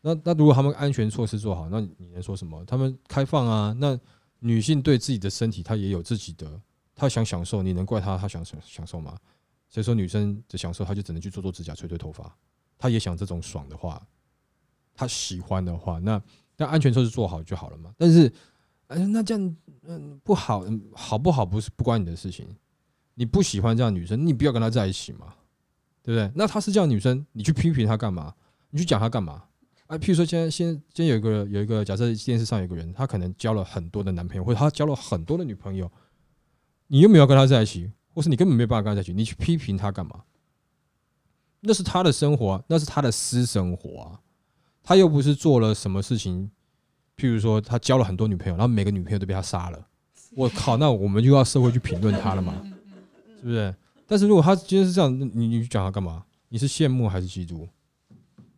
[0.00, 2.64] 那那如果他们安全措施做好，那你能说什么？
[2.64, 3.98] 他们开放啊，那
[4.40, 6.60] 女性对自己的身体，她也有自己的，
[6.94, 8.16] 她想享受，你能怪她？
[8.16, 9.16] 她想享享受吗？
[9.68, 12.34] 所以说女生的享受，她就只能去做做指甲、吹吹头发。
[12.78, 14.00] 她也想这种爽的话，
[14.94, 16.22] 她喜欢的话，那
[16.56, 17.92] 那安全措施做好就好了嘛。
[17.98, 18.32] 但是，
[18.86, 22.46] 哎，那这样嗯不好，好不好不是不关你的事情。
[23.14, 25.34] 你不喜欢这样女生，你不要跟她在一起嘛，
[26.08, 26.32] 对不对？
[26.34, 28.32] 那她是这样女生，你去批评她干嘛？
[28.70, 29.44] 你去讲她干嘛？
[29.88, 35.90] 啊，譬如说，现在现在今天有一个有一个假设，电视上有一个人，他可能交了很多的男朋友，或者他交了很多的女朋友，
[36.86, 40.22] 你又没有跟他在一起，或是你根本没办法跟他在一起，你去批评他干嘛？
[41.60, 44.20] 那是他的生活，那是他的私生活啊，
[44.82, 46.50] 他又不是做了什么事情，
[47.16, 49.86] 譬如说他交了很多女朋友，然后每个女朋友都被他杀了，
[50.36, 52.54] 我靠，那我们就要社会去评论他了嘛，
[53.40, 53.74] 是不是？
[54.10, 56.24] 但是如果他今天是这样，你你讲他干嘛？
[56.48, 57.68] 你是羡慕还是嫉妒？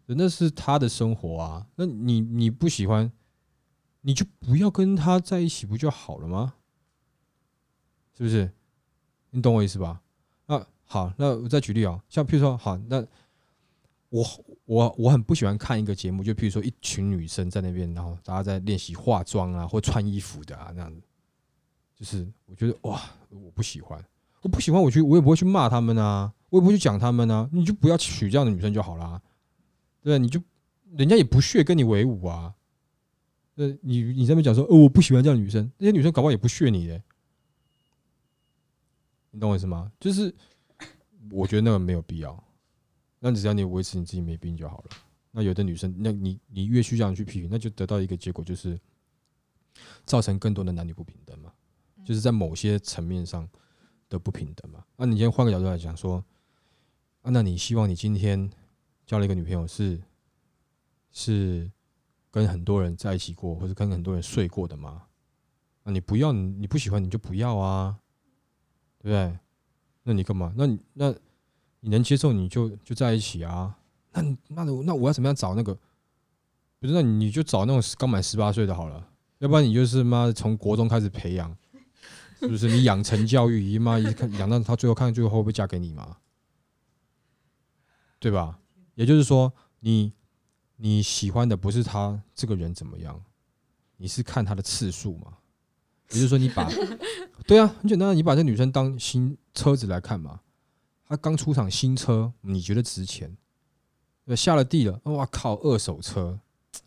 [0.07, 3.11] 那是他的生活啊，那你你不喜欢，
[4.03, 6.55] 你就不要跟他在一起不就好了吗？
[8.17, 8.53] 是不是？
[9.31, 10.01] 你懂我意思吧？
[10.47, 13.05] 那好，那我再举例啊，像譬如说，好，那
[14.09, 14.25] 我
[14.67, 21.01] 我我很不喜欢看一个节目，就譬如说一群女生在那边，然后大家在练习化妆啊，或穿衣服的啊，那样子，
[21.97, 24.05] 就是我觉得哇，我不喜欢，
[24.43, 29.23] 我不喜欢，我去我也不会去骂他们啊，我也不会去讲他们啊，你就不要娶这样的女生就好了。
[30.03, 30.41] 对，你就
[30.97, 32.55] 人家也不屑跟你为伍啊。
[33.57, 37.03] 呃，你你这边讲说，哦，我不喜欢这样的女生，那些女生搞不好也不屑你的。
[39.31, 39.93] 你懂我意思吗？
[40.01, 40.35] 就是
[41.31, 42.43] 我觉得那个没有必要，
[43.19, 44.97] 那只要你维持你自己没病就好了。
[45.31, 48.81] 那有的女生，那你你越去这样去批评，那就得到一个结果，就是
[50.07, 51.53] 造成更多的男女不平等嘛，
[52.05, 53.47] 就是在某些层面上
[54.11, 54.85] 的不平等嘛。
[54.97, 56.23] 那你今天换个角度来讲说，
[57.23, 58.51] 啊，那你希望你今天。
[59.07, 60.01] 交了一个女朋友是
[61.11, 61.69] 是
[62.31, 65.03] 跟很多人在一起过，或者跟很多人睡过的吗？
[65.83, 67.99] 那你不要，你不喜欢你就不要啊，
[69.01, 69.37] 对不对？
[70.05, 70.55] 那你干嘛？
[70.57, 71.13] 那你那
[71.81, 73.77] 你能接受你就就在一起啊？
[74.13, 75.77] 那那那我要怎么样找那个？
[76.79, 79.05] 不是，那你就找那种刚满十八岁的好了，
[79.39, 81.51] 要不然你就是妈从国中开始培养，
[82.41, 82.69] 是不是？
[82.69, 86.17] 你养成教育，姨妈一看养到他最后看最后会不会嫁给你嘛？
[88.19, 88.59] 对吧？
[88.95, 90.13] 也就是说，你
[90.77, 93.23] 你喜欢的不是他这个人怎么样，
[93.97, 95.35] 你是看他的次数嘛？
[96.11, 96.69] 也就是说，你把
[97.47, 100.41] 对啊，很简单，你把这女生当新车子来看嘛。
[101.07, 103.37] 她刚出厂新车，你觉得值钱？
[104.37, 106.39] 下了地了，哇靠，二手车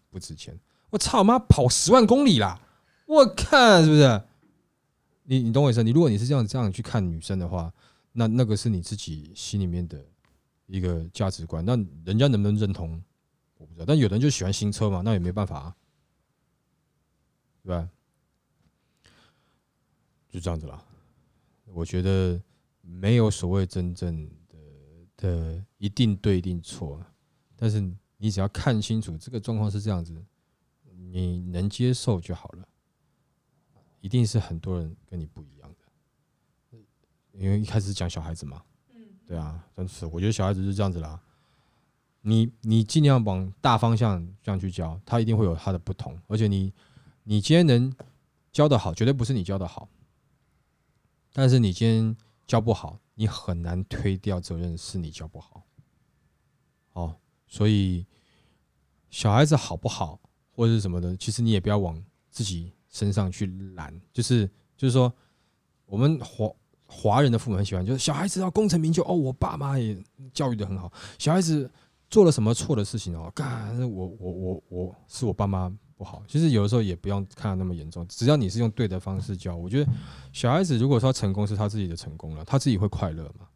[0.10, 0.58] 不值钱。
[0.92, 2.62] 我操妈，跑十万公里啦！
[3.06, 4.24] 我看是不是？
[5.24, 5.84] 你你懂我意思？
[5.84, 7.74] 你如果你是这样这样去看女生的话，
[8.12, 10.04] 那那个是你自己心里面的。
[10.66, 13.00] 一个价值观，那人家能不能认同，
[13.58, 13.86] 我不知道。
[13.86, 15.76] 但有人就喜欢新车嘛，那也没办法，啊，
[17.62, 17.90] 对吧？
[20.30, 20.84] 就这样子啦。
[21.66, 22.42] 我觉得
[22.82, 24.58] 没有所谓真正的
[25.18, 27.06] 的一定对一定错，
[27.58, 27.82] 但是
[28.18, 30.16] 你只要看清楚这个状况是这样子，
[31.12, 32.68] 你能接受就好了。
[34.04, 36.78] 一定是很多人跟你不一样的，
[37.32, 38.62] 因为一开始讲小孩子嘛。
[38.94, 41.18] 嗯对啊，真是，我觉得小孩子是这样子啦。
[42.20, 46.20] 你你尽量往大方向这样去教，他一定会有他的不同。
[46.28, 46.74] 而且你
[47.24, 47.96] 你今天能
[48.52, 49.88] 教的好，绝对不是你教的好。
[51.32, 55.63] 但是你今天教不好，你很难推掉责任是你教不好。
[56.92, 57.16] 哦，
[57.48, 58.06] 所以
[59.10, 60.20] 小孩子好不好
[60.52, 63.94] 或者是什么的，其实你也不要往自己身上去揽。
[64.14, 65.14] 就是就是说，
[65.86, 66.50] 我们华。
[66.96, 69.98] 华人的父母很喜欢，就是小孩子要功成名就哦，我爸妈也
[70.32, 70.94] 教育的很好。
[71.18, 71.68] 小孩子
[72.08, 76.22] 做了什么错的事情哦，干我我我我是我爸妈不好。
[76.28, 79.92] 其实有的时候也不用看那么严重，只要你是用对的方式教，我觉得
[80.32, 83.48] 小孩子如果说成功是他自己的成功了，他自己会快乐嘛，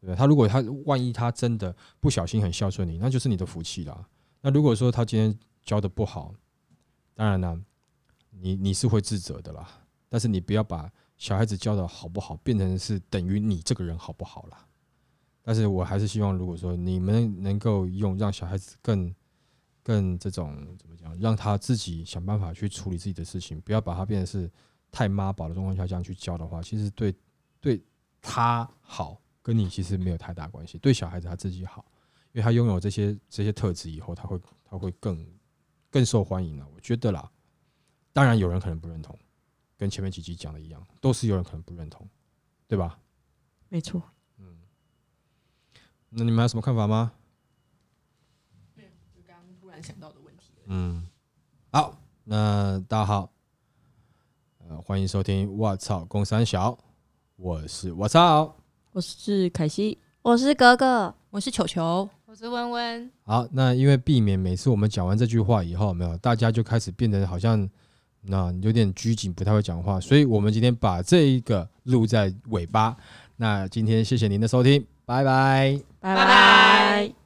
[0.00, 0.14] 对？
[0.14, 4.08] 他如果他万一他真的不小心很孝顺你，那就是你的福气啦。
[4.40, 6.32] 那如果说他今天教的不好，
[7.14, 7.60] 当然呢，
[8.40, 9.68] 你你是会自责的啦。
[10.08, 10.90] 但是你不要把。
[11.20, 14.56] 小孩子教的好不好，变成是等于你这个人好不好了。
[15.42, 19.14] 但是我还是希望，如果说你们能够用让小孩子更
[19.82, 24.50] 更这种怎么讲，让他自己想办法去处理自己的事情，不要把他变成是
[24.90, 27.14] 太妈宝的状况下这样去教的话，其实对
[27.60, 27.84] 对
[28.22, 30.78] 他好，跟你其实没有太大关系。
[30.78, 31.84] 对小孩子他自己好，
[32.32, 35.22] 因为他拥有这些这些特质以后，他会他会更
[35.90, 36.66] 更受欢迎了。
[36.74, 37.30] 我觉得啦，
[38.12, 39.18] 当然有人可能不认同。
[39.76, 42.06] 跟前面几集讲的一样，都是有人可能不认同，
[42.68, 42.98] 对吧？
[43.70, 44.02] 没错。
[44.36, 44.58] 嗯，
[46.10, 47.12] 那你们有什么看法吗？
[48.74, 50.52] 没有，就刚刚突然想到的问题。
[50.66, 51.08] 嗯，
[51.72, 53.32] 好，那大家好，
[54.58, 56.72] 呃，欢迎收听《我操公三小》，
[57.36, 58.54] 我是我操，
[58.92, 63.10] 我是凯西，我是格格，我是球球，我是温温。
[63.22, 67.66] 好，那因为避免每次我们讲完这句话以后，没有大家就开始变得好像。
[68.22, 72.96] 那有点拘谨，不太会讲话，所以我们今天把这一个录在尾巴。
[73.36, 77.19] 那今天谢谢您的收听，拜拜，拜拜。